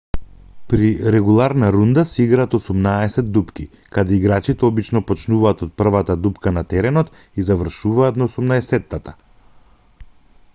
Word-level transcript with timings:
при 0.71 0.87
регуларна 1.15 1.67
рунда 1.75 2.05
се 2.11 2.23
играат 2.23 2.55
осумнаесет 2.59 3.29
дупки 3.35 3.65
каде 3.97 4.15
играчите 4.21 4.67
обично 4.71 5.03
почнуваат 5.11 5.63
од 5.67 5.77
првата 5.83 6.17
дупка 6.25 6.57
на 6.57 6.65
теренот 6.73 7.15
и 7.43 7.47
завршуваат 7.51 8.21
на 8.23 8.31
осумнаесеттата 8.31 9.17